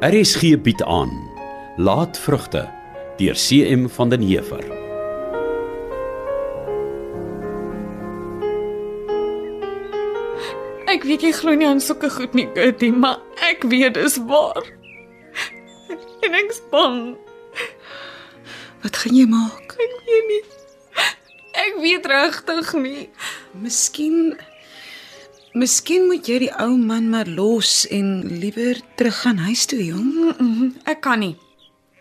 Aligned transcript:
RSG 0.00 0.56
bied 0.64 0.80
aan 0.82 1.10
Laatvrugte 1.76 2.62
deur 3.16 3.34
CM 3.36 3.88
van 3.88 4.08
den 4.08 4.22
Heever. 4.24 4.62
Ek 10.88 11.04
weet 11.04 11.20
jy 11.20 11.34
glo 11.36 11.52
nie 11.52 11.68
aan 11.68 11.84
sulke 11.84 12.08
goed 12.14 12.32
nie, 12.32 12.46
Gertie, 12.56 12.88
maar 12.96 13.20
ek 13.44 13.68
weet 13.68 14.00
dis 14.00 14.16
waar. 14.24 14.64
En 16.24 16.38
ek's 16.40 16.62
bang. 16.72 17.18
Wat 18.80 18.96
gaan 19.02 19.20
jy 19.20 19.28
maak? 19.28 19.76
Ek 19.76 19.94
weet 20.08 20.32
nie. 20.32 20.42
Ek 21.60 21.76
weet 21.84 22.08
regtig 22.08 22.72
nie. 22.80 23.04
Miskien 23.52 24.32
Miskien 25.52 26.06
moet 26.06 26.28
jy 26.30 26.36
die 26.44 26.50
ou 26.62 26.76
man 26.78 27.08
maar 27.10 27.26
los 27.26 27.82
en 27.90 28.20
liewer 28.38 28.78
terug 28.94 29.16
gaan 29.24 29.40
huis 29.48 29.64
toe, 29.66 29.80
jong. 29.82 30.74
Ek 30.86 31.00
kan 31.02 31.18
nie. 31.24 31.34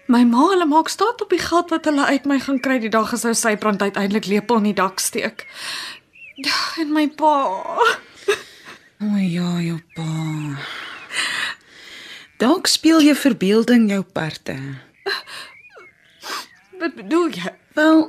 My 0.10 0.22
ma 0.26 0.48
hulle 0.52 0.66
maak 0.70 0.90
staat 0.90 1.22
op 1.22 1.34
die 1.34 1.42
geld 1.42 1.70
wat 1.74 1.86
hulle 1.90 2.06
uit 2.06 2.26
my 2.30 2.38
gaan 2.42 2.62
kry 2.62 2.78
die 2.82 2.94
dag 2.94 3.14
as 3.14 3.26
hy 3.26 3.34
sy 3.38 3.56
brand 3.62 3.82
uiteindelik 3.82 4.30
lepel 4.30 4.62
in 4.62 4.70
die 4.70 4.78
dak 4.78 5.02
steek. 5.02 5.48
Ja, 6.38 6.60
en 6.82 6.94
my 6.94 7.08
pa. 7.10 7.34
O 9.00 9.10
ja, 9.18 9.50
jou 9.66 9.80
pa. 9.98 10.08
Dalk 12.42 12.70
speel 12.70 13.02
jy 13.04 13.14
verbeelding 13.18 13.90
jou 13.92 14.02
parte. 14.04 14.56
Wat 16.80 16.96
bedoel 16.96 17.34
jy? 17.36 17.54
Wel, 17.78 18.06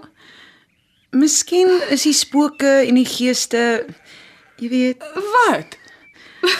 miskien 1.16 1.72
is 1.91 2.04
die 2.08 2.16
spooke 2.16 2.70
en 2.84 2.96
die 3.00 3.08
geeste, 3.08 3.86
jy 4.60 4.69
weet, 4.69 5.05
Wat? 5.34 5.77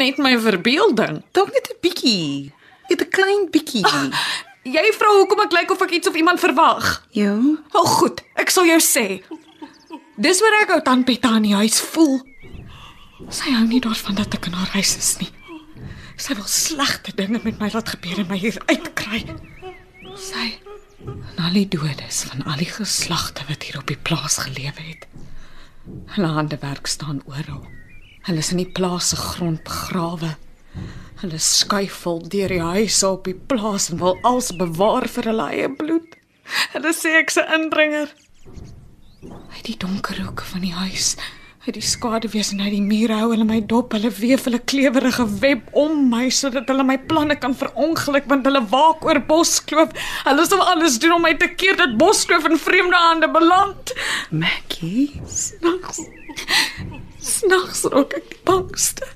Net 0.00 0.18
my 0.22 0.36
verbeelding. 0.38 1.22
dalk 1.32 1.50
net 1.52 1.68
'n 1.72 1.78
bietjie. 1.82 2.52
Net 2.90 3.00
'n 3.02 3.10
klein 3.10 3.48
bietjie. 3.50 3.84
Jy 4.62 4.92
vra 4.98 5.08
hoekom 5.16 5.40
ek 5.40 5.52
lyk 5.56 5.70
of 5.72 5.80
ek 5.82 5.90
iets 5.90 6.08
of 6.08 6.14
iemand 6.14 6.40
verwag. 6.40 7.06
Ja. 7.16 7.34
Wel 7.72 7.86
goed, 7.96 8.20
ek 8.36 8.50
sal 8.50 8.66
jou 8.68 8.78
sê. 8.80 9.22
Dis 10.20 10.40
wat 10.44 10.52
ek 10.62 10.70
ou 10.76 10.80
tant 10.84 11.04
Petta 11.08 11.36
in 11.36 11.42
die 11.48 11.54
huis 11.56 11.80
voel. 11.80 12.20
Sy 13.30 13.50
hou 13.56 13.64
nie 13.66 13.80
daarvan 13.80 14.14
dat 14.14 14.34
ek 14.34 14.46
in 14.46 14.52
haar 14.52 14.68
huis 14.76 14.96
is 14.96 15.16
nie. 15.20 15.30
Sy 16.20 16.34
wil 16.36 16.44
slegte 16.46 17.14
dinge 17.16 17.40
met 17.42 17.58
my 17.58 17.70
laat 17.72 17.88
gebeur 17.88 18.18
en 18.20 18.28
my 18.28 18.36
hier 18.36 18.58
uitkry. 18.68 19.24
Sy 20.16 20.58
en 21.08 21.38
al 21.40 21.52
die 21.56 21.68
dodes 21.68 22.24
van 22.28 22.44
al 22.44 22.58
die 22.60 22.68
geslagte 22.68 23.42
wat 23.48 23.62
hier 23.64 23.78
op 23.80 23.86
die 23.88 23.96
plaas 23.96 24.36
gelewe 24.44 24.82
het. 24.92 25.06
Hulle 26.14 26.30
handewerk 26.36 26.86
staan 26.86 27.22
oral. 27.26 27.66
Hulle 28.26 28.38
is 28.38 28.50
in 28.52 28.60
die 28.62 28.72
plaas 28.78 29.08
se 29.08 29.16
grond 29.16 29.62
begrawe. 29.64 30.36
Hulle 31.20 31.38
skuifel 31.38 32.22
deur 32.32 32.48
die 32.48 32.62
huise 32.62 33.08
op 33.08 33.24
die 33.28 33.34
plaas 33.34 33.90
en 33.90 34.00
wil 34.00 34.18
als 34.22 34.52
bewaar 34.56 35.08
vir 35.08 35.30
hulle 35.30 35.48
eie 35.52 35.68
bloed. 35.68 36.16
Hulle 36.74 36.92
sê 36.96 37.16
ek's 37.20 37.38
'n 37.38 37.52
indringer. 37.60 38.08
Uit 39.56 39.64
die 39.64 39.76
donker 39.76 40.20
hoeke 40.22 40.44
van 40.44 40.60
die 40.60 40.74
huis, 40.74 41.16
uit 41.60 41.74
die 41.76 41.84
skaduwees 41.84 42.54
en 42.54 42.62
uit 42.64 42.72
die 42.72 42.84
mure 42.84 43.16
hou 43.20 43.26
hulle 43.34 43.44
my 43.44 43.58
dop. 43.68 43.92
Hulle 43.92 44.08
weef 44.16 44.46
hulle 44.48 44.62
klewerige 44.72 45.26
web 45.42 45.66
om 45.76 46.06
my 46.08 46.30
sodat 46.32 46.70
hulle 46.72 46.86
my 46.88 46.96
planne 47.10 47.36
kan 47.36 47.52
verongeluk 47.56 48.28
want 48.30 48.48
hulle 48.48 48.62
waak 48.72 49.04
oor 49.04 49.20
Boskloof. 49.28 49.92
Hulle 50.24 50.46
sal 50.48 50.64
alles 50.64 50.96
doen 51.02 51.18
om 51.18 51.26
my 51.26 51.34
te 51.36 51.50
keer 51.52 51.76
dat 51.76 51.98
Boskloof 52.00 52.48
in 52.48 52.56
vreemde 52.60 52.96
hande 52.96 53.28
beland. 53.28 53.92
Maggie, 54.30 55.20
Snags. 55.28 56.00
Snags 57.20 57.84
raak 57.92 58.16
ek 58.16 58.32
die 58.32 58.40
bangste. 58.48 59.10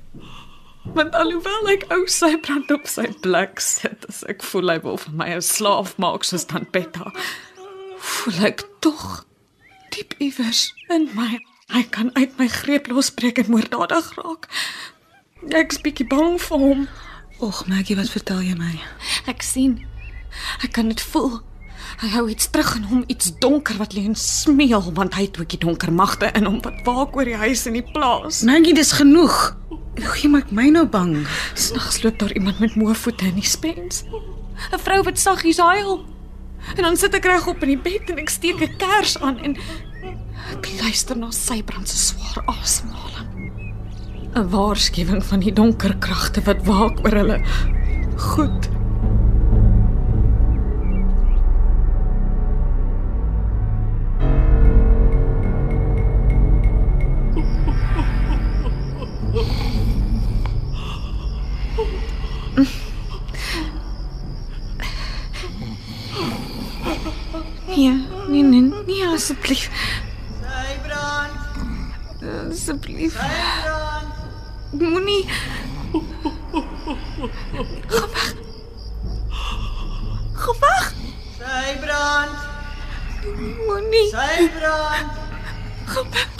Want 0.93 1.17
alhoewel 1.17 1.71
ek 1.73 1.87
ou 1.95 2.05
sy 2.13 2.35
brand 2.45 2.69
op 2.71 2.85
sy 2.85 3.07
plek 3.25 3.57
sit, 3.63 4.05
as 4.05 4.21
ek 4.29 4.45
voel 4.45 4.75
hy 4.75 4.77
wil 4.85 5.01
vir 5.01 5.17
my 5.17 5.31
'n 5.33 5.41
slaaf 5.41 5.97
maak 5.97 6.23
soos 6.23 6.45
dan 6.53 6.69
Petta, 6.69 7.09
voel 7.97 8.53
ek 8.53 8.63
tog 8.85 9.25
diep 9.89 10.13
iewers 10.21 10.69
in 10.93 11.09
my 11.17 11.41
hy 11.73 11.83
kan 11.89 12.11
uit 12.13 12.37
my 12.37 12.47
greep 12.51 12.87
losbreek 12.87 13.39
en 13.41 13.49
moorddadig 13.49 14.11
raak. 14.19 14.47
Ek's 15.49 15.81
bietjie 15.81 16.07
bang 16.09 16.37
vir 16.41 16.61
hom. 16.61 16.85
Och 17.43 17.65
Maggie, 17.67 17.97
wat 17.97 18.09
vertel 18.09 18.41
jy 18.45 18.55
my? 18.57 18.71
Ek 19.29 19.43
sien. 19.43 19.79
Ek 20.63 20.75
kan 20.77 20.89
dit 20.91 21.01
voel. 21.11 21.41
Hy 22.01 22.09
hou 22.15 22.25
iets 22.31 22.49
terug 22.51 22.73
in 22.77 22.87
hom, 22.89 23.03
iets 23.11 23.31
donker 23.39 23.77
wat 23.79 23.93
lê 23.95 24.03
en 24.07 24.15
smeel 24.19 24.91
want 24.97 25.15
hy 25.15 25.27
het 25.27 25.37
ook 25.39 25.51
die 25.53 25.61
donker 25.61 25.93
magte 25.95 26.31
in 26.35 26.47
hom 26.47 26.57
wat 26.65 26.81
waak 26.87 27.15
oor 27.15 27.27
die 27.27 27.37
huis 27.39 27.65
en 27.69 27.77
die 27.77 27.85
plaas. 27.85 28.43
Maggie, 28.47 28.75
dis 28.75 28.95
genoeg. 28.95 29.55
Jy 29.95 30.31
maak 30.31 30.51
my 30.51 30.67
nou 30.75 30.85
bang. 30.91 31.21
Snags 31.55 32.01
loop 32.03 32.19
daar 32.19 32.33
iemand 32.35 32.59
met 32.59 32.75
moe 32.75 32.95
voete 32.95 33.29
in 33.31 33.39
die 33.39 33.47
spens. 33.47 34.03
'n 34.71 34.79
Vrou 34.79 35.03
wat 35.03 35.19
saggies 35.19 35.59
huil. 35.59 36.03
En 36.75 36.83
dan 36.83 36.97
sit 36.97 37.13
ek 37.13 37.27
regop 37.29 37.63
in 37.63 37.75
die 37.75 37.83
bed 37.83 38.09
en 38.09 38.19
ek 38.19 38.29
steek 38.29 38.61
'n 38.61 38.77
kers 38.77 39.17
aan 39.19 39.39
en 39.39 39.57
luister 40.81 41.17
na 41.17 41.31
sy 41.31 41.61
brand 41.63 41.87
se 41.87 41.97
swaar 41.97 42.43
asemhaling. 42.51 43.51
'n 44.35 44.49
Waarskuwing 44.51 45.23
van 45.23 45.39
die 45.39 45.53
donker 45.53 45.95
kragte 45.97 46.41
wat 46.45 46.65
waak 46.67 46.99
oor 47.05 47.15
hulle. 47.21 47.39
Goed. 48.17 48.74
Moenie. 74.79 75.25
Gaan 80.33 80.55
weg. 80.59 80.93
Sy 81.37 81.77
brand, 81.79 82.31
Moenie. 83.67 84.09
sy 84.09 84.49
brand. 84.57 85.11
Gaan 85.85 86.07
weg. 86.11 86.33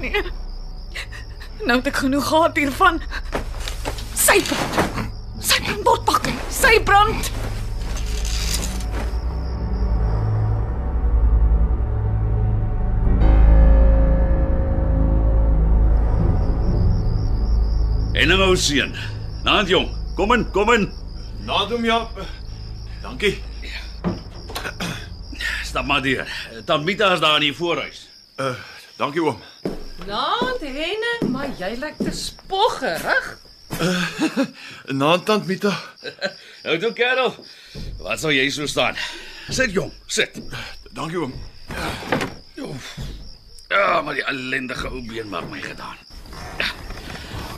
Nee. 0.00 0.22
Nou 1.64 1.78
het 1.78 1.86
ek 1.86 1.96
genoeg 1.96 2.26
gehad 2.28 2.56
hiervan. 2.56 3.00
Sy 4.14 4.42
brand. 4.42 5.08
Sy 5.38 5.62
brand 5.62 5.82
botpak. 5.82 6.28
Sy 6.50 6.82
brand. 6.82 7.30
Nou 18.38 18.50
ou 18.52 18.56
seun. 18.58 18.94
Naand 19.44 19.68
jong. 19.68 19.88
Kom 20.16 20.32
in, 20.34 20.44
kom 20.54 20.72
in. 20.72 20.88
Nadoem 21.44 21.84
Jaap. 21.84 22.20
Dankie. 23.02 23.42
Stap 25.64 25.86
maar 25.86 26.02
deur. 26.02 26.28
Tamita 26.64 27.12
is 27.12 27.20
daar 27.20 27.34
in 27.40 27.48
die 27.48 27.54
voorhuis. 27.54 28.08
Uh, 28.40 28.54
dankie 28.96 29.22
oom. 29.22 29.40
Naand 30.06 30.60
Henning, 30.60 31.30
maar 31.32 31.50
jy 31.58 31.74
lyk 31.78 31.98
te 31.98 32.12
spoggerig. 32.14 33.32
Naand 35.02 35.24
tant 35.26 35.46
Mita. 35.46 35.74
Nou 36.64 36.78
toe 36.80 36.94
kerel. 36.96 37.34
Wat 38.00 38.20
sou 38.22 38.32
jy 38.32 38.46
so 38.48 38.64
staan? 38.66 38.96
Sit 39.52 39.74
jong, 39.76 39.92
sit. 40.06 40.38
Dankie 40.96 41.20
oom. 41.20 41.34
Ja, 43.68 44.00
maar 44.00 44.14
die 44.14 44.24
ellendige 44.24 44.88
ou 44.88 45.02
been 45.04 45.28
maak 45.28 45.50
my 45.50 45.60
gedaan. 45.60 45.98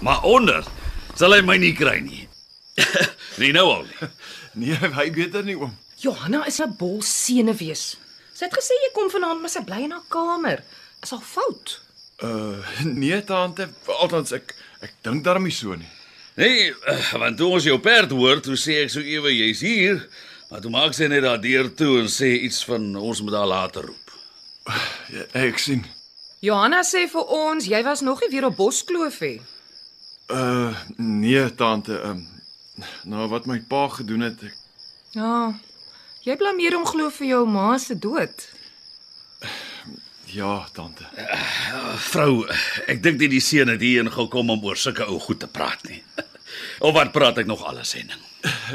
Maar 0.01 0.23
onder 0.23 0.65
sal 1.17 1.33
hy 1.33 1.41
my 1.47 1.57
nie 1.61 1.73
kry 1.77 2.01
nie. 2.05 2.29
nee 3.41 3.53
nou 3.53 3.67
al. 3.73 3.87
nie. 3.89 4.11
Nee, 4.57 4.73
hy 4.73 5.11
beter 5.13 5.45
nie 5.45 5.53
oom. 5.61 5.75
Johanna 6.01 6.47
is 6.49 6.61
'n 6.65 6.77
bol 6.81 7.03
senuwees. 7.05 7.97
Sy 8.33 8.45
het 8.47 8.55
gesê 8.57 8.73
jy 8.73 8.91
kom 8.97 9.11
vanaand, 9.13 9.41
maar 9.41 9.53
sy 9.53 9.61
bly 9.65 9.83
in 9.85 9.93
haar 9.93 10.07
kamer. 10.09 10.63
Is 11.05 11.13
al 11.13 11.21
fout. 11.21 11.81
Uh 12.25 12.65
nee 12.85 13.21
tante, 13.25 13.69
althans 14.01 14.33
ek 14.33 14.55
ek 14.81 14.95
dink 15.05 15.25
daarom 15.25 15.45
nie 15.45 15.53
so 15.53 15.77
nie. 15.77 15.89
Nee, 16.37 16.73
eh, 16.87 17.13
want 17.21 17.37
toe 17.37 17.51
ons 17.57 17.65
jou 17.65 17.77
perd 17.81 18.11
hoor, 18.17 18.41
toe 18.41 18.57
sê 18.57 18.83
ek 18.85 18.91
so 18.93 19.01
ewe 19.01 19.33
jy's 19.33 19.61
hier, 19.61 20.09
maar 20.51 20.61
toe 20.61 20.71
maak 20.73 20.97
sy 20.97 21.09
net 21.09 21.23
daar 21.25 21.41
deur 21.41 21.69
toe 21.75 22.01
en 22.01 22.09
sê 22.13 22.33
iets 22.45 22.65
van 22.65 22.97
ons 22.97 23.21
moet 23.25 23.37
haar 23.37 23.47
later 23.49 23.89
roep. 23.89 24.13
Ja, 25.13 25.25
ek 25.47 25.59
sien. 25.59 25.85
Johanna 26.45 26.83
sê 26.85 27.07
vir 27.09 27.29
ons 27.29 27.69
jy 27.69 27.83
was 27.85 28.01
nog 28.01 28.21
nie 28.21 28.33
weer 28.33 28.49
op 28.49 28.57
Boskloof 28.57 29.21
nie. 29.21 29.41
Uh 30.27 30.75
nee 30.97 31.55
tante, 31.55 32.01
um 32.03 32.25
nou 33.07 33.29
wat 33.31 33.47
my 33.47 33.61
pa 33.69 33.87
gedoen 33.89 34.27
het, 34.27 34.43
ek, 34.43 34.55
Ja. 35.17 35.55
Jy 36.27 36.35
blameer 36.37 36.75
hom 36.75 36.85
glo 36.85 37.09
vir 37.15 37.29
jou 37.29 37.45
ma 37.49 37.77
se 37.79 37.95
dood. 37.99 38.49
Ja, 40.35 40.67
tante. 40.75 41.07
Vrou, 42.11 42.43
ek 42.91 42.99
dink 43.05 43.21
nie 43.23 43.31
die 43.31 43.41
seun 43.41 43.71
het 43.71 43.81
hier 43.81 44.03
ingekom 44.03 44.29
kom 44.33 44.51
om 44.51 44.65
oor 44.67 44.77
sulke 44.77 45.07
ou 45.07 45.21
goed 45.23 45.39
te 45.41 45.49
praat 45.49 45.87
nie. 45.89 46.03
Of 46.85 46.97
wat 46.97 47.13
praat 47.15 47.39
ek 47.39 47.47
nog 47.47 47.63
alles 47.65 47.95
Henning? 47.97 48.21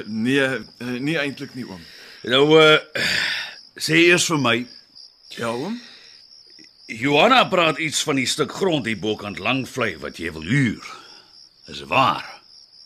Nee, 0.07 0.48
eh, 0.48 0.95
nie 1.03 1.18
eintlik 1.19 1.53
nie 1.56 1.68
oom. 1.68 1.83
Nou 2.31 2.45
uh 2.56 2.80
sê 3.81 4.00
eers 4.07 4.25
vir 4.31 4.39
my, 4.42 4.57
Ja, 5.38 5.51
oom. 5.56 5.77
Johanna 6.92 7.45
praat 7.48 7.80
iets 7.80 8.01
van 8.03 8.18
die 8.19 8.27
stuk 8.27 8.51
grond 8.51 8.86
hier 8.86 9.00
bokant 9.00 9.39
Langvlei 9.39 9.94
wat 10.01 10.19
jy 10.19 10.31
wil 10.36 10.44
huur. 10.44 10.89
Is 11.71 11.83
waar? 11.88 12.25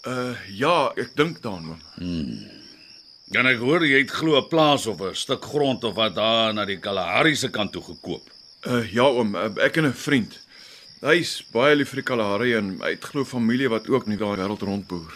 Uh 0.05 0.35
ja, 0.53 0.91
ek 1.01 1.15
dink 1.17 1.39
daaraan 1.41 1.71
oom. 1.73 1.79
Kan 3.33 3.47
ek 3.49 3.57
hoor 3.63 3.81
jy 3.81 4.03
het 4.03 4.11
glo 4.13 4.37
'n 4.37 4.47
plaas 4.51 4.85
of 4.85 5.01
'n 5.01 5.15
stuk 5.17 5.41
grond 5.43 5.83
of 5.83 5.95
wat 5.97 6.13
daar 6.15 6.53
na 6.53 6.65
die 6.65 6.77
Kalahari 6.77 7.35
se 7.35 7.49
kant 7.49 7.71
toe 7.73 7.81
gekoop? 7.81 8.29
Uh 8.67 8.85
ja, 8.93 9.07
oom, 9.09 9.33
uh, 9.35 9.49
ek 9.65 9.77
en 9.77 9.87
'n 9.89 9.93
vriend. 9.93 10.37
Hy's 11.01 11.41
baie 11.51 11.75
lief 11.75 11.89
vir 11.89 12.01
die 12.03 12.09
Kalahari 12.11 12.53
en 12.53 12.77
hy 12.81 12.91
het 12.93 13.03
glo 13.03 13.25
familie 13.25 13.69
wat 13.69 13.89
ook 13.89 14.05
nie 14.07 14.17
daar 14.17 14.37
wêreld 14.37 14.61
rondboer. 14.61 15.13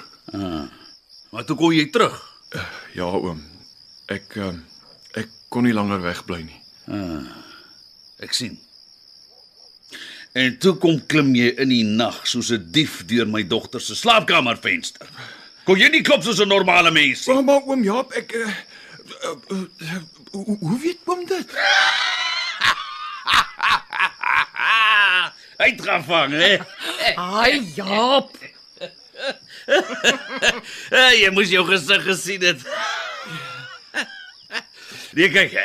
Maar 1.31 1.45
toe 1.45 1.55
kom 1.55 1.71
jy 1.71 1.85
terug. 1.89 2.17
Ja, 2.93 3.05
oom. 3.05 3.43
Ek 4.07 4.35
uh, 4.35 4.53
ek 5.13 5.29
kon 5.49 5.63
nie 5.63 5.73
langer 5.73 6.01
wegbly 6.01 6.41
nie. 6.41 6.61
Ek 8.19 8.33
sien. 8.33 8.57
En 10.39 10.57
toe 10.57 10.71
kom 10.79 11.01
klim 11.11 11.33
jy 11.35 11.49
in 11.59 11.71
die 11.73 11.83
nag 11.83 12.21
soos 12.31 12.49
'n 12.55 12.71
dief 12.71 12.93
deur 13.11 13.27
my 13.27 13.43
dogter 13.43 13.81
se 13.81 13.95
slaapkamervenster. 13.95 15.07
Kon 15.67 15.79
jy 15.79 15.89
nie 15.91 16.01
klop 16.01 16.23
soos 16.23 16.39
'n 16.39 16.47
normale 16.47 16.91
mens 16.91 17.27
nie? 17.27 17.43
Maar, 17.43 17.61
oom 17.67 17.83
Jaap, 17.83 18.13
ek 18.15 18.31
uh, 18.39 18.47
uh, 18.47 19.35
uh, 19.51 19.65
uh, 19.83 19.99
hoe, 20.31 20.57
hoe 20.61 20.79
weet 20.79 20.99
oom 21.05 21.25
dit? 21.25 21.49
Uitgevang, 25.65 26.31
hè? 26.31 26.57
Ai 27.15 27.59
Jaap. 27.75 28.31
Jy 31.21 31.29
moes 31.35 31.51
jou 31.51 31.65
gesig 31.67 32.03
gesien 32.07 32.41
het. 32.47 32.63
Nee, 35.17 35.29
kyk, 35.33 35.55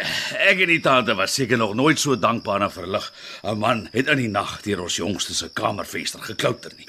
ek 0.41 0.61
en 0.65 0.71
die 0.73 0.81
tante 0.81 1.15
was 1.19 1.35
seker 1.37 1.59
nog 1.61 1.75
nooit 1.77 2.01
so 2.01 2.17
dankbaar 2.17 2.63
en 2.65 2.73
verlig. 2.73 3.13
'n 3.43 3.59
Man 3.59 3.89
het 3.93 4.09
in 4.09 4.17
die 4.17 4.29
nag 4.29 4.63
deur 4.63 4.83
ons 4.83 4.97
jongste 4.97 5.35
se 5.35 5.51
kamervenster 5.53 6.21
geklouter 6.21 6.73
nie. 6.77 6.89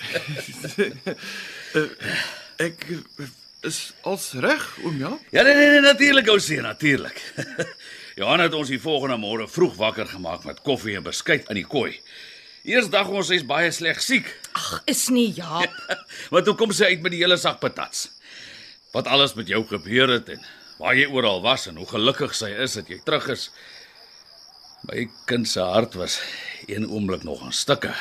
Ek 2.57 2.85
uh, 2.87 3.27
is 3.67 3.91
als 4.01 4.31
reg, 4.39 4.63
oom 4.83 4.97
Jaap. 4.97 5.19
Ja, 5.35 5.43
nee 5.43 5.53
nee, 5.53 5.69
nee 5.69 5.81
natuurlik 5.81 6.29
ou 6.31 6.39
seun, 6.39 6.63
natuurlik. 6.63 7.19
Johan 8.19 8.39
het 8.39 8.53
ons 8.55 8.71
die 8.71 8.79
volgende 8.79 9.17
môre 9.19 9.47
vroeg 9.51 9.75
wakker 9.75 10.07
gemaak 10.07 10.45
met 10.47 10.61
koffie 10.63 10.95
en 10.95 11.03
beskuit 11.03 11.49
in 11.51 11.59
die 11.59 11.67
kooi. 11.67 11.97
Eers 12.63 12.87
dag 12.89 13.09
ons 13.11 13.27
sy's 13.27 13.43
baie 13.45 13.71
sleg 13.75 13.99
siek. 14.01 14.29
Ag, 14.55 14.83
is 14.87 15.09
nie 15.11 15.33
Jaap. 15.35 15.75
Want 16.31 16.47
toe 16.47 16.55
kom 16.55 16.71
sy 16.71 16.95
uit 16.95 17.03
met 17.03 17.11
die 17.11 17.23
hele 17.25 17.37
sak 17.37 17.59
patats. 17.59 18.07
Wat 18.95 19.11
alles 19.11 19.35
met 19.35 19.51
jou 19.51 19.65
gebeur 19.67 20.15
het 20.15 20.31
en 20.37 20.47
waar 20.77 20.95
jy 20.97 21.07
oral 21.07 21.41
was 21.41 21.67
en 21.67 21.79
hoe 21.79 21.87
gelukkig 21.87 22.35
sy 22.35 22.51
is 22.65 22.75
dat 22.79 22.89
jy 22.91 22.99
terug 23.03 23.29
is. 23.33 23.49
My 24.85 25.07
kind 25.25 25.47
se 25.49 25.63
hart 25.63 25.95
was 25.97 26.19
een 26.67 26.87
oomblik 26.89 27.23
nog 27.23 27.43
in 27.45 27.53
stukke. 27.55 27.93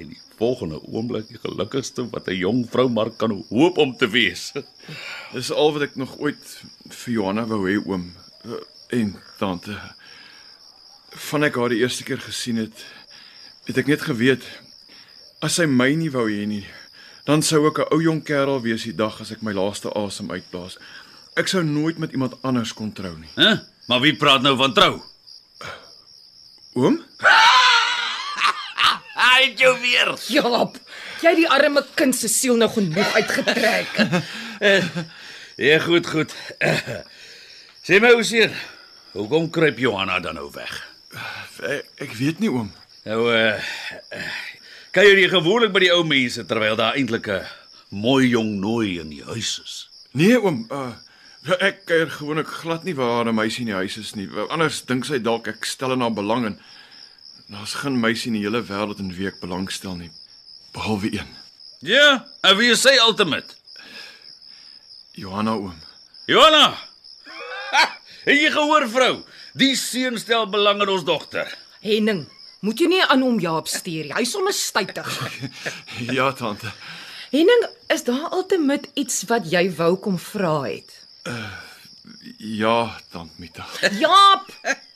En 0.00 0.08
die 0.08 0.20
volgende 0.38 0.80
oomblik 0.88 1.28
die 1.28 1.40
gelukkigste 1.42 2.06
wat 2.10 2.28
'n 2.28 2.38
jong 2.38 2.66
vrou 2.70 2.88
maar 2.88 3.10
kan 3.10 3.44
hoop 3.48 3.78
om 3.78 3.96
te 3.96 4.08
wees. 4.08 4.52
Dis 5.32 5.52
al 5.52 5.72
wat 5.72 5.82
ek 5.82 5.96
nog 5.96 6.18
ooit 6.18 6.62
vir 6.88 7.12
Johanna 7.12 7.46
wou 7.46 7.68
hê, 7.68 7.76
oom. 7.86 8.14
Uh, 8.44 8.62
en 8.88 9.16
tante. 9.38 9.76
Van 11.10 11.44
ek 11.44 11.54
haar 11.54 11.68
die 11.68 11.82
eerste 11.82 12.04
keer 12.04 12.18
gesien 12.18 12.56
het, 12.56 12.84
het 13.66 13.78
ek 13.78 13.86
net 13.86 14.02
geweet 14.02 14.46
as 15.40 15.54
sy 15.56 15.66
my 15.66 15.94
nie 15.94 16.10
wou 16.10 16.26
hê 16.28 16.46
nie, 16.46 16.66
dan 17.24 17.42
sou 17.42 17.66
ek 17.68 17.78
'n 17.78 17.92
ou 17.92 18.00
jong 18.02 18.22
kerel 18.24 18.60
wees 18.62 18.84
die 18.84 18.96
dag 18.96 19.20
as 19.20 19.30
ek 19.30 19.42
my 19.42 19.52
laaste 19.52 19.92
asem 19.92 20.30
uitblaas. 20.30 20.78
Ek 21.38 21.48
sou 21.48 21.62
nooit 21.64 21.98
met 21.98 22.12
iemand 22.12 22.34
anders 22.42 22.72
kon 22.74 22.92
trou 22.92 23.14
nie. 23.18 23.30
Hæ? 23.36 23.60
Maar 23.86 24.00
wie 24.00 24.16
praat 24.16 24.42
nou 24.42 24.56
van 24.56 24.72
trou? 24.74 25.00
Oom? 26.78 27.00
Ai, 29.30 29.52
jy 29.58 29.70
weer. 29.82 30.14
Jaap. 30.32 30.78
Jy 31.20 31.28
het 31.28 31.36
die 31.42 31.48
arme 31.50 31.82
kind 31.94 32.16
se 32.16 32.28
siel 32.28 32.56
nou 32.56 32.70
genoeg 32.72 33.14
uitgetrek. 33.20 33.98
Ja, 35.60 35.76
goed, 35.84 36.06
goed. 36.08 36.30
Sê 37.84 37.98
my 38.00 38.14
ou 38.16 38.22
seun, 38.24 38.48
hoekom 39.12 39.50
kruip 39.52 39.76
Johanna 39.82 40.16
dan 40.24 40.38
nou 40.38 40.46
weg? 40.54 40.72
Ek, 41.60 41.90
ek 42.06 42.14
weet 42.16 42.38
nie, 42.40 42.48
oom. 42.48 42.70
Nou 43.04 43.26
uh 43.28 43.60
kan 44.90 45.04
jy 45.04 45.18
nie 45.18 45.28
gewoonlik 45.28 45.74
by 45.74 45.82
die 45.84 45.90
ou 45.92 46.00
mense 46.08 46.46
terwyl 46.48 46.78
daar 46.80 46.96
eintlik 46.96 47.28
'n 47.28 47.44
mooi 47.92 48.30
jong 48.32 48.56
nooi 48.62 48.96
in 49.04 49.10
die 49.12 49.20
huis 49.22 49.60
is. 49.64 49.74
Nee, 50.16 50.40
oom, 50.40 50.64
uh 50.72 50.96
ek 51.48 51.84
kuier 51.88 52.10
gewoonlik 52.12 52.50
glad 52.60 52.84
nie 52.84 52.94
waar 52.94 53.24
'n 53.28 53.34
meisie 53.34 53.60
in 53.60 53.72
die 53.72 53.74
huis 53.80 53.96
is 53.96 54.14
nie. 54.14 54.28
Anders 54.50 54.82
dink 54.84 55.04
sy 55.04 55.18
dalk 55.18 55.48
ek 55.48 55.64
stel 55.64 55.92
in 55.92 56.00
haar 56.00 56.12
belang 56.12 56.46
en 56.46 56.60
daar's 57.48 57.74
geen 57.74 58.00
meisie 58.00 58.28
in 58.28 58.38
die 58.38 58.44
hele 58.44 58.62
wêreld 58.62 58.98
in 59.00 59.14
wie 59.16 59.26
ek 59.26 59.40
belangstel 59.40 59.96
nie, 59.96 60.10
behalwe 60.72 61.12
een. 61.12 61.28
Ja, 61.80 62.26
en 62.42 62.56
wie 62.56 62.70
is 62.70 62.82
sy 62.82 62.96
ultimate? 63.00 63.56
Johanna 65.12 65.54
oom. 65.56 65.80
Johanna. 66.26 66.76
Ha, 67.72 67.98
het 68.24 68.36
jy 68.36 68.50
gehoor 68.50 68.88
vrou? 68.88 69.24
Die 69.54 69.74
seun 69.76 70.18
stel 70.18 70.46
belang 70.46 70.82
in 70.82 70.88
ons 70.88 71.04
dogter. 71.04 71.48
Henning, 71.80 72.26
moet 72.60 72.78
jy 72.78 72.86
nie 72.86 73.02
aan 73.02 73.22
hom 73.22 73.40
Jaap 73.40 73.66
stuur 73.68 74.04
nie. 74.04 74.14
Hy's 74.14 74.34
onstuitig. 74.34 75.08
Ja, 76.16 76.32
tante. 76.32 76.70
Henning, 77.30 77.66
is 77.88 78.04
daar 78.04 78.28
altemit 78.30 78.90
iets 78.94 79.24
wat 79.26 79.50
jy 79.50 79.70
wou 79.74 79.96
kom 79.96 80.18
vra 80.18 80.62
het? 80.68 80.99
Ja, 82.38 82.96
tant 83.12 83.38
Mita. 83.38 83.66
Jaap, 84.02 84.48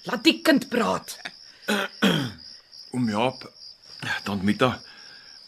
laat 0.08 0.24
die 0.24 0.38
kind 0.42 0.68
praat. 0.72 1.16
Oom 2.94 3.08
Jaap, 3.10 3.44
tant 4.24 4.42
Mita. 4.42 4.80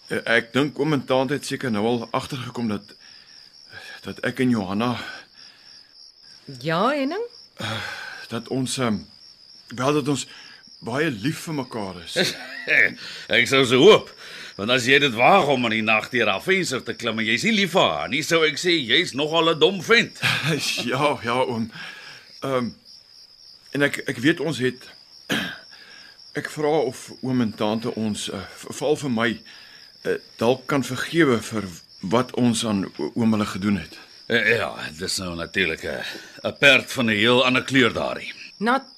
eh, 0.09 0.21
Ek 0.37 0.53
dink 0.55 0.79
oom 0.79 0.93
en 0.95 1.05
tante 1.09 1.35
het 1.35 1.47
seker 1.49 1.71
nou 1.75 1.85
al 1.87 2.05
agtergekom 2.15 2.69
dat 2.71 2.95
dat 4.07 4.21
ek 4.29 4.39
en 4.45 4.51
Johanna 4.55 4.93
Ja, 6.63 6.89
Henning? 6.95 7.25
dat 8.31 8.49
ons 8.55 8.77
um, 8.79 9.01
wel 9.75 9.93
dat 9.99 10.09
ons 10.09 10.27
baie 10.87 11.09
lief 11.11 11.41
vir 11.49 11.55
mekaar 11.59 11.97
is. 12.05 12.15
Ek 13.39 13.49
sou 13.51 13.65
so 13.67 13.81
hoop. 13.83 14.13
Want 14.57 14.71
as 14.73 14.87
jy 14.89 14.99
dit 14.99 15.13
waag 15.13 15.47
om 15.53 15.65
in 15.69 15.71
die 15.71 15.83
nag 15.85 16.09
deur 16.11 16.31
haar 16.33 16.43
venster 16.43 16.81
te 16.83 16.95
klim 16.97 17.19
en 17.21 17.27
jy's 17.29 17.45
nie 17.45 17.53
lief 17.53 17.75
vir 17.77 17.91
haar 17.93 18.09
nie, 18.09 18.23
sou 18.25 18.41
ek 18.47 18.57
sê 18.61 18.73
jy's 18.73 19.13
nogal 19.13 19.51
'n 19.53 19.59
dom 19.61 19.83
vent. 19.85 20.17
ja, 20.93 21.19
ja 21.23 21.37
oom. 21.45 21.71
Ehm 22.43 22.53
um, 22.57 22.75
en 23.77 23.83
ek 23.83 23.99
ek 24.09 24.17
weet 24.25 24.41
ons 24.41 24.59
het 24.59 24.89
ek 26.41 26.49
vra 26.51 26.73
of 26.89 27.11
oom 27.21 27.41
en 27.45 27.53
tante 27.53 27.93
ons 27.95 28.29
uh, 28.33 28.41
veral 28.73 28.97
vir 28.97 29.11
my 29.13 29.29
uh, 29.37 30.17
dalk 30.41 30.65
kan 30.67 30.85
vergewe 30.85 31.37
vir 31.43 31.69
wat 32.01 32.33
ons 32.41 32.65
aan 32.65 32.87
oom 33.15 33.33
hulle 33.37 33.47
gedoen 33.47 33.77
het. 33.85 33.99
Eh, 34.29 34.57
Ja, 34.57 34.73
dis 34.99 35.19
nou 35.19 35.37
natuurlik 35.37 35.85
'n 35.85 36.01
'n 36.49 36.57
perd 36.59 36.93
van 36.93 37.07
'n 37.07 37.17
heel 37.17 37.45
ander 37.45 37.65
kleur 37.65 37.93
daarin. 37.93 38.33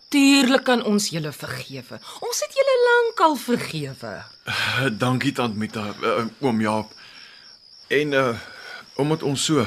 Natuurlik 0.08 0.62
kan 0.64 0.80
ons 0.88 1.10
julle 1.12 1.28
vergewe. 1.36 1.98
Ons 2.24 2.38
het 2.40 2.54
julle 2.56 2.76
lankal 2.84 3.34
vergewe. 3.36 4.12
Uh, 4.48 4.86
dankie 4.96 5.34
tant 5.36 5.52
Mita, 5.60 5.82
uh, 6.00 6.24
oom 6.40 6.62
Jaap. 6.64 6.94
En 7.92 8.12
uh 8.16 8.38
omdat 8.98 9.22
ons 9.22 9.44
so 9.44 9.66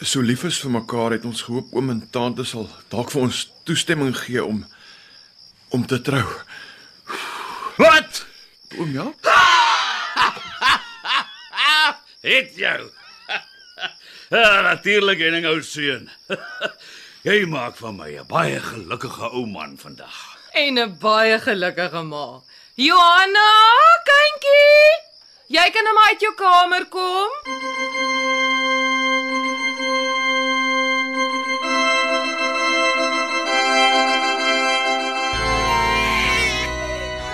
so 0.00 0.20
lief 0.20 0.42
is 0.44 0.58
vir 0.60 0.72
mekaar 0.74 1.14
het 1.14 1.24
ons 1.24 1.42
gehoop 1.46 1.70
oom 1.72 1.92
en 1.94 2.02
tante 2.12 2.44
sal 2.44 2.66
dalk 2.92 3.14
vir 3.14 3.22
ons 3.22 3.38
toestemming 3.64 4.10
gee 4.18 4.42
om 4.44 4.58
om 5.70 5.86
te 5.86 6.00
trou. 6.02 6.26
Wat? 7.78 8.26
Oom 8.74 8.90
Jaap? 8.90 9.14
Het 12.26 12.58
jou. 12.58 12.90
ja, 14.34 14.60
natuurlik 14.70 15.20
en 15.30 15.40
'n 15.40 15.46
ou 15.46 15.62
seun. 15.62 16.10
Jy 17.24 17.46
maak 17.48 17.78
van 17.80 17.94
my 17.96 18.10
'n 18.20 18.26
baie 18.28 18.60
gelukkige 18.60 19.28
ou 19.32 19.46
man 19.46 19.78
vandag. 19.80 20.16
En 20.52 20.74
'n 20.78 20.98
baie 21.00 21.38
gelukkige 21.40 22.02
ma. 22.02 22.42
Johanna, 22.74 23.50
kindjie, 24.08 24.88
jy 25.56 25.70
kan 25.72 25.84
nou 25.84 25.94
maar 25.94 26.08
uit 26.08 26.20
jou 26.20 26.34
kamer 26.34 26.84
kom. 26.86 27.30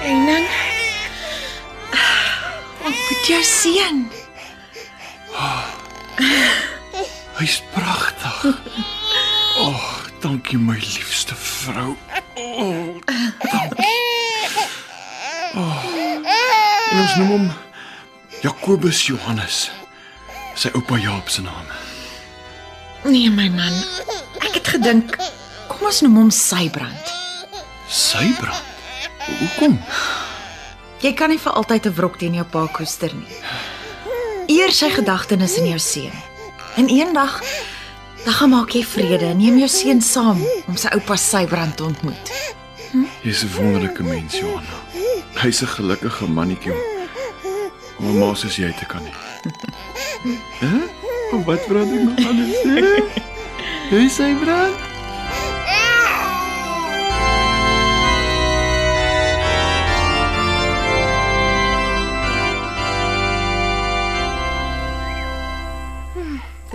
Henning. 0.02 0.48
Ontmoet 2.84 3.26
jou 3.26 3.42
seun. 3.42 4.10
Hy's 7.38 7.62
pragtig. 7.72 8.38
Oh, 10.20 10.28
dankie 10.28 10.58
my 10.58 10.74
liefste 10.74 11.34
vrou. 11.34 11.96
Oh, 12.34 12.96
dankie. 13.40 13.86
En 16.90 16.98
ons 17.00 17.14
noem 17.16 17.30
hom 17.30 17.46
Jakobus 18.42 19.06
Johannes. 19.06 19.70
Sy 20.60 20.68
oupa 20.76 20.98
Jaap 21.00 21.32
se 21.32 21.40
naam. 21.40 21.72
Nee 23.08 23.30
my 23.32 23.48
man. 23.48 23.72
Ek 24.44 24.60
het 24.60 24.68
gedink 24.74 25.16
kom 25.70 25.88
ons 25.88 26.02
noem 26.04 26.20
hom 26.20 26.30
Sybrand. 26.34 27.16
Sy 27.88 28.28
brand. 28.36 28.68
Hoekom? 29.40 29.80
Jy 31.00 31.14
kan 31.16 31.32
nie 31.32 31.40
vir 31.40 31.56
altyd 31.56 31.86
'n 31.86 31.96
wrok 31.96 32.18
teen 32.18 32.34
jou 32.36 32.44
pa 32.44 32.66
koester 32.68 33.08
nie. 33.14 33.40
Eer 34.52 34.72
sy 34.72 34.90
gedagtenis 34.90 35.56
in 35.56 35.72
jou 35.72 35.78
seun. 35.78 36.22
En 36.76 36.88
eendag 36.88 37.40
dan 38.24 38.34
gaan 38.34 38.50
maak 38.50 38.70
jy 38.74 38.84
vrede 38.84 39.26
en 39.32 39.36
neem 39.40 39.58
jou 39.58 39.68
seun 39.68 40.00
saam 40.02 40.42
om 40.68 40.76
sy 40.76 40.88
oupa 40.94 41.16
Sybrand 41.16 41.76
te 41.76 41.84
ontmoet. 41.84 42.32
Jy's 43.22 43.44
'n 43.44 43.50
wonderlike 43.56 44.02
mens, 44.02 44.38
Johanna. 44.38 44.78
Hy's 45.42 45.62
'n 45.62 45.66
gelukkige 45.66 46.26
mannetjie 46.26 46.72
om 47.98 48.06
'n 48.06 48.18
ma 48.18 48.34
soos 48.34 48.56
jy 48.56 48.72
te 48.78 48.86
kan 48.86 49.02
hê. 49.04 49.14
Hæ? 50.60 50.76
Wat 51.46 51.66
praat 51.66 51.86
ek 51.86 52.02
nog 52.02 52.26
alles 52.26 52.50
sê? 52.64 52.76
Hy 53.90 54.89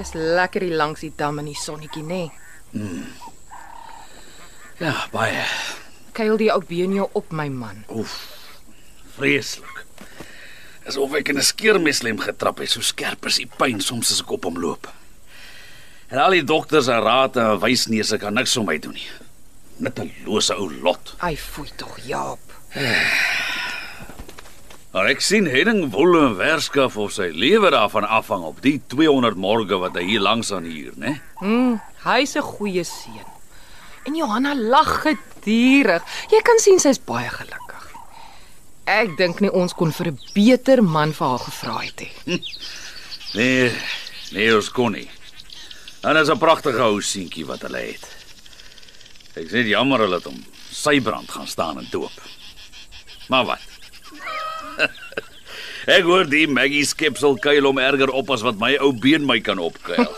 Dis 0.05 0.13
lekker 0.13 0.61
hier 0.61 0.77
langs 0.77 1.01
die 1.01 1.13
dam 1.17 1.39
in 1.41 1.47
die 1.49 1.57
sonnetjie, 1.57 2.03
nê? 2.05 2.27
Nee. 2.77 3.05
Ja, 4.77 4.91
baie. 5.09 5.41
Kuil 6.13 6.37
die 6.37 6.51
ou 6.53 6.59
been 6.61 6.93
jou 6.93 7.07
op 7.17 7.31
my 7.33 7.47
man. 7.49 7.81
Oef. 7.89 8.13
Vreeslik. 9.15 9.81
Asof 10.85 11.15
ek 11.17 11.31
in 11.33 11.39
'n 11.41 11.47
skeermeslem 11.47 12.19
getrap 12.21 12.61
het, 12.61 12.69
so 12.69 12.81
skerp 12.81 13.25
is 13.25 13.41
die 13.41 13.49
pyn 13.49 13.81
soms 13.81 14.11
as 14.11 14.21
ek 14.21 14.31
op 14.31 14.43
hom 14.45 14.59
loop. 14.61 14.91
En 16.13 16.21
al 16.21 16.37
die 16.37 16.43
dokters 16.43 16.87
en 16.87 17.01
rate 17.01 17.39
en 17.39 17.59
wysneuse 17.59 18.17
kan 18.17 18.33
niks 18.33 18.57
om 18.57 18.65
my 18.65 18.77
doen 18.77 18.93
nie. 18.93 19.09
Net 19.77 19.99
'n 19.99 20.11
lose 20.25 20.53
ou 20.53 20.69
lot. 20.69 21.15
Ai, 21.17 21.35
foei 21.35 21.71
tog, 21.75 21.97
Jaap. 22.05 22.39
Maar 24.95 25.09
ek 25.11 25.19
sien 25.19 25.43
Henning 25.51 25.89
Wolle 25.91 26.29
werskaf 26.39 26.93
of 27.03 27.09
sy 27.11 27.25
lewe 27.35 27.67
daarvan 27.73 28.05
afhang 28.07 28.45
op 28.47 28.61
die 28.63 28.77
200 28.93 29.35
morge 29.35 29.75
wat 29.81 29.97
hy 29.99 30.05
hier 30.07 30.23
langs 30.23 30.53
aan 30.55 30.69
huur, 30.71 30.93
né? 30.95 31.17
Hm, 31.41 31.73
hy's 32.05 32.37
'n 32.39 32.45
goeie 32.55 32.83
seun. 32.87 33.27
En 34.07 34.15
Johanna 34.15 34.55
lag 34.55 35.03
gedurig. 35.03 35.99
Jy 36.31 36.41
kan 36.47 36.59
sien 36.63 36.79
sy's 36.79 37.01
baie 37.03 37.27
gelukkig. 37.27 37.91
Ek 38.87 39.17
dink 39.17 39.41
nie 39.41 39.51
ons 39.51 39.73
kon 39.73 39.91
vir 39.91 40.13
'n 40.13 40.19
beter 40.33 40.81
man 40.81 41.11
vir 41.11 41.27
haar 41.27 41.43
gevra 41.43 41.77
het 41.83 41.99
nie. 41.99 42.41
Nee, 43.35 43.71
nee, 44.31 44.55
ons 44.55 44.71
kon 44.71 44.91
nie. 44.91 45.09
En 46.03 46.15
is 46.15 46.29
'n 46.29 46.39
pragtige 46.39 46.79
ou 46.79 47.01
seentjie 47.01 47.45
wat 47.45 47.61
hulle 47.67 47.83
het. 47.83 48.07
Ek 49.35 49.49
sê 49.51 49.67
jammer 49.67 49.99
hulle 49.99 50.15
het 50.15 50.23
hom 50.23 50.39
sy 50.71 51.01
brand 51.01 51.29
gaan 51.29 51.47
staan 51.47 51.79
en 51.79 51.87
doop. 51.91 52.15
Maar 53.27 53.45
wat? 53.45 53.74
ek 55.97 56.03
hoor 56.07 56.25
die 56.29 56.47
Maggie 56.47 56.85
skepsel 56.85 57.37
kuil 57.41 57.65
om 57.69 57.77
erger 57.81 58.09
op 58.09 58.29
as 58.33 58.41
wat 58.45 58.57
my 58.61 58.73
ou 58.81 58.91
been 58.93 59.25
my 59.25 59.39
kan 59.39 59.59
opkuil. 59.59 60.09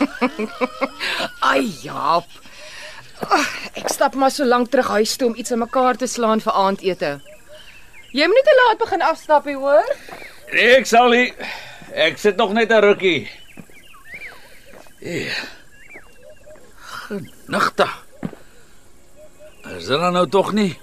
Ai, 1.51 1.67
Jaap. 1.83 2.27
Ag, 3.27 3.47
Ek 3.77 3.89
stap 3.89 4.15
maar 4.15 4.31
so 4.31 4.45
lank 4.45 4.69
terug 4.71 4.87
huis 4.97 5.15
toe 5.17 5.27
om 5.31 5.35
iets 5.37 5.51
in 5.53 5.59
mekaar 5.61 5.97
te 5.97 6.07
slaan 6.09 6.41
vir 6.41 6.53
aandete. 6.53 7.11
Jy 8.13 8.25
moet 8.29 8.39
nie 8.39 8.45
te 8.47 8.55
laat 8.61 8.79
begin 8.81 9.03
afstap 9.05 9.45
nie, 9.45 9.55
hoor? 9.57 9.85
nee, 10.53 10.77
ek 10.77 10.87
sal 10.89 11.09
nie. 11.11 11.33
Ek 11.93 12.17
sit 12.17 12.37
nog 12.37 12.53
net 12.53 12.71
'n 12.71 12.81
rukkie. 12.81 13.29
Eh. 15.01 15.33
Genigta. 17.07 17.87
Is 19.77 19.87
dit 19.87 19.99
nou 19.99 20.27
tog 20.27 20.53
nie? 20.53 20.77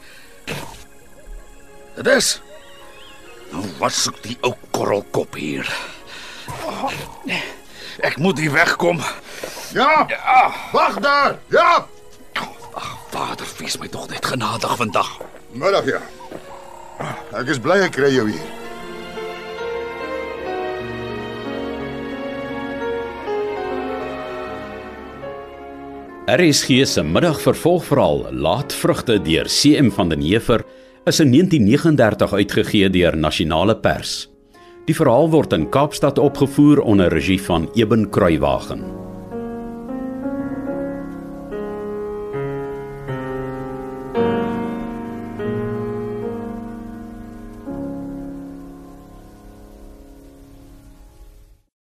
Dit 1.97 2.07
is. 2.07 2.41
Nou 3.55 3.67
wat 3.79 3.95
soek 3.95 4.17
die 4.25 4.35
ou 4.43 4.51
korrelkop 4.75 5.37
hier? 5.39 5.69
Ek 8.03 8.17
moet 8.19 8.41
hier 8.43 8.51
wegkom. 8.51 8.99
Ja, 9.75 10.07
wag 10.73 10.99
daar. 10.99 11.39
Ja, 11.55 11.87
Ag, 12.75 12.91
Vader, 13.15 13.47
wees 13.61 13.79
my 13.79 13.87
tog 13.87 14.09
net 14.11 14.27
genadig 14.27 14.77
vandag. 14.77 15.11
middag 15.55 15.87
ja. 15.87 16.03
Ek 17.39 17.47
is 17.55 17.63
bly 17.63 17.79
ek 17.87 17.95
kry 17.95 18.11
jou 18.11 18.27
hier. 18.27 18.53
RSG 26.25 26.83
se 26.89 27.03
middagvervolgverhaal 27.07 28.33
Laat 28.33 28.75
vrugte 28.75 29.21
deur 29.23 29.47
CM 29.47 29.95
van 29.95 30.11
den 30.11 30.25
Heever 30.25 30.65
is 31.05 31.21
in 31.21 31.31
1939 31.31 32.33
uitgegee 32.33 32.91
deur 32.91 33.17
Nasionale 33.17 33.77
Pers. 33.77 34.31
Die 34.89 34.97
verhaal 34.97 35.29
word 35.31 35.53
in 35.53 35.69
Kaapstad 35.69 36.19
opgevoer 36.19 36.81
onder 36.81 37.13
regie 37.13 37.41
van 37.43 37.69
Eben 37.77 38.09
Kruiwagen. 38.11 39.04